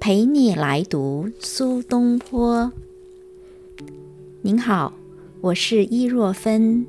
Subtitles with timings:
[0.00, 2.72] 陪你来读苏东坡。
[4.40, 4.94] 您好，
[5.42, 6.86] 我是伊若芬。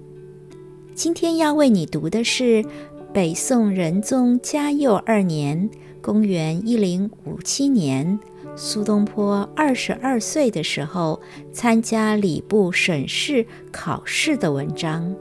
[0.96, 2.64] 今天要为你读的是
[3.14, 5.70] 北宋仁宗嘉佑二年
[6.02, 8.18] （公元一零五七年），
[8.56, 11.20] 苏东坡二十二岁的时候
[11.52, 15.14] 参加礼部审视考试的文章。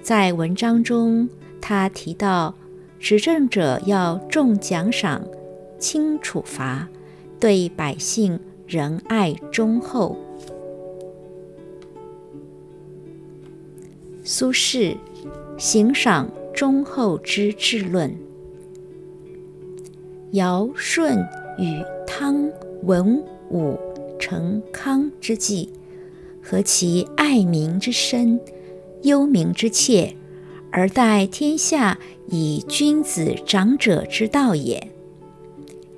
[0.00, 1.28] 在文章中，
[1.60, 2.54] 他提到。
[2.98, 5.20] 执政者要重奖赏，
[5.82, 6.88] 轻处罚，
[7.40, 8.38] 对百姓
[8.68, 10.16] 仁爱忠厚。
[14.22, 14.94] 苏轼
[15.58, 18.08] 《行赏忠厚之治论》：
[20.30, 21.18] 尧舜
[21.58, 22.48] 禹汤
[22.84, 23.76] 文武
[24.20, 25.68] 成康之际，
[26.40, 28.38] 何其爱民之深，
[29.02, 30.14] 忧民之切！
[30.70, 34.91] 而待天下以君子长者之道也。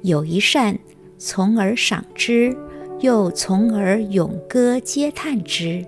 [0.04, 0.78] 有一善，
[1.16, 2.54] 从而赏之，
[3.00, 5.82] 又从而咏歌嗟叹之，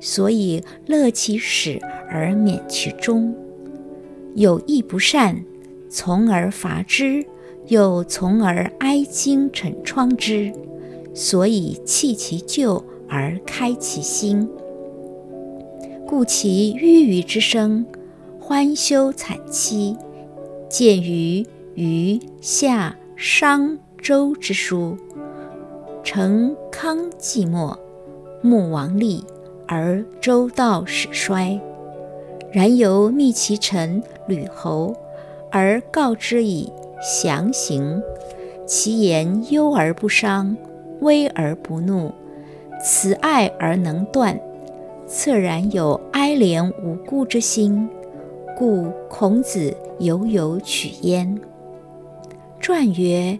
[0.00, 3.32] 所以乐其始而免其终；
[4.34, 5.44] 有一不善，
[5.88, 7.24] 从而罚之，
[7.68, 10.52] 又从而哀矜惩疮之，
[11.14, 14.48] 所以弃其旧而开其新。
[16.04, 17.86] 故其郁郁之声。
[18.40, 19.96] 欢休惨凄，
[20.68, 24.98] 见于余夏商周之书。
[26.02, 27.76] 成康寂寞，
[28.42, 29.24] 穆王立，
[29.66, 31.60] 而周道始衰。
[32.52, 34.94] 然犹密其臣吕侯，
[35.50, 36.70] 而告之以
[37.00, 38.02] 详行。
[38.66, 40.56] 其言忧而不伤，
[41.00, 42.12] 威而不怒，
[42.82, 44.38] 慈爱而能断，
[45.08, 47.88] 恻然有哀怜无辜之心。
[48.58, 51.40] 故孔子犹有取焉。
[52.64, 53.38] 传曰：“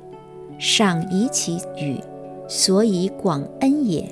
[0.60, 1.98] 赏夷其与，
[2.46, 4.02] 所以广恩也；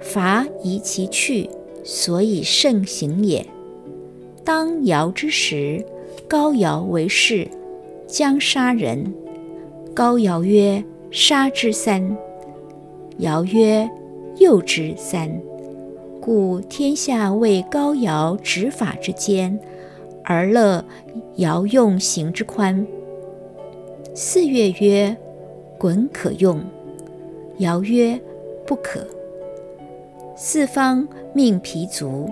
[0.00, 1.50] 罚夷其去，
[1.84, 3.44] 所以盛行也。”
[4.42, 5.84] 当尧之时，
[6.26, 7.46] 高尧为士，
[8.06, 9.12] 将杀人。
[9.92, 10.82] 高尧曰
[11.12, 12.16] ：“杀之三。”
[13.20, 13.86] 尧曰
[14.40, 15.30] ：“诱之三。”
[16.22, 19.60] 故天下为高尧执法之间。
[20.24, 20.82] 而乐
[21.36, 22.86] 尧用刑之宽。
[24.22, 25.16] 四月曰
[25.80, 26.60] ：“鲧可用。”
[27.56, 28.20] 尧曰
[28.68, 29.00] ：“不可。”
[30.36, 32.28] 四方命疲足。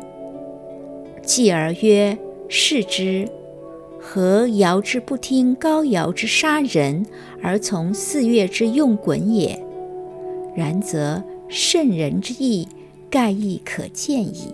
[1.23, 3.27] 继而曰：“视之，
[3.99, 7.07] 何尧之不听高尧之杀人，
[7.43, 9.59] 而从四月之用鲧也？
[10.55, 12.69] 然则圣人之意，
[13.09, 14.53] 盖亦可见矣。”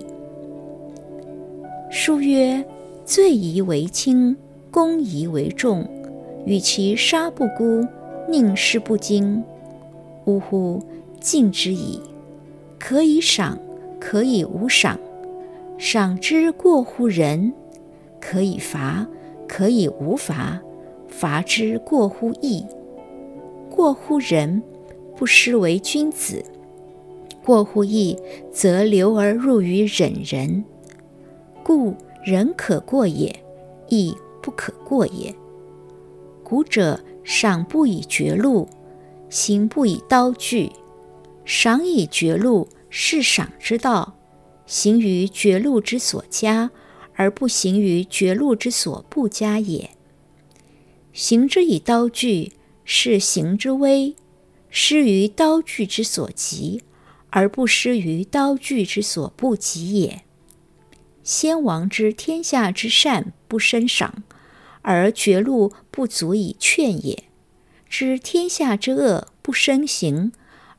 [1.91, 2.65] 书曰。
[3.05, 4.37] 罪疑为轻，
[4.71, 5.85] 功疑为重。
[6.47, 7.87] 与其杀不辜，
[8.29, 9.43] 宁失不惊？
[10.27, 10.83] 呜呼！
[11.21, 12.01] 敬之矣。
[12.79, 13.59] 可以赏，
[13.99, 14.99] 可以无赏。
[15.79, 17.53] 赏之过乎人，
[18.21, 19.07] 可以罚，
[19.49, 20.61] 可以无罚。
[21.09, 22.65] 罚之过乎义，
[23.71, 24.63] 过乎人，
[25.17, 26.43] 不失为君子；
[27.45, 28.19] 过乎义，
[28.53, 30.65] 则流而入于忍人。
[31.63, 31.95] 故。
[32.25, 33.31] 人可过也，
[33.87, 35.35] 义不可过也。
[36.45, 38.69] 古者赏不以绝路，
[39.31, 40.71] 刑不以刀具。
[41.45, 44.15] 赏以绝路，是赏之道；
[44.67, 46.71] 行于绝路之所加，
[47.15, 49.91] 而不行于绝路之所不加也。
[51.13, 52.53] 行之以刀具，
[52.85, 54.15] 是行之威；
[54.69, 56.83] 施于刀具之所及，
[57.31, 60.23] 而不施于刀具之所不及也。
[61.23, 64.23] 先王之天下之善不生赏，
[64.85, 67.25] 而绝路不足以劝也；
[67.89, 70.31] 知天下之恶不生行，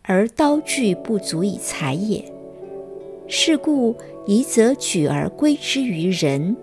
[0.04, 2.32] 而刀具不足以裁也。
[3.28, 3.96] 是故
[4.28, 6.56] 宜则举而归之于人，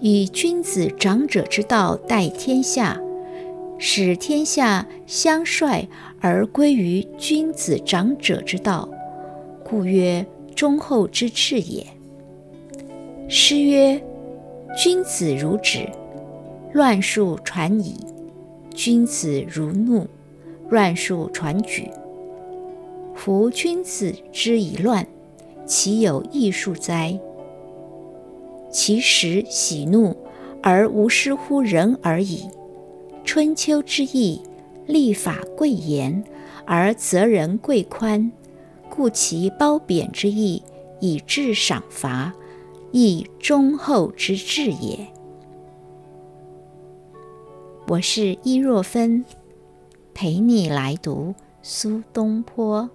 [0.00, 3.00] 以君子长者之道待天下，
[3.78, 5.88] 使天下相率
[6.20, 8.86] 而归于君子长者之道，
[9.64, 11.86] 故曰忠厚之至也。
[13.30, 14.02] 诗曰
[14.76, 15.88] ：“君子如止，
[16.72, 17.94] 乱数传矣；
[18.74, 20.06] 君子如怒，
[20.68, 21.90] 乱数传举。
[23.14, 25.06] 夫君子之以乱，
[25.66, 27.18] 其有艺术哉？
[28.70, 30.14] 其实喜怒
[30.62, 32.48] 而无失乎人而已。
[33.24, 34.40] 春秋之义，
[34.86, 36.22] 立法贵严，
[36.66, 38.30] 而责人贵宽，
[38.90, 40.62] 故其褒贬之意，
[41.00, 42.34] 以治赏罚。”
[42.90, 44.98] 亦忠厚之至也。
[47.88, 49.24] 我是伊若芬，
[50.12, 52.90] 陪你来读苏东坡。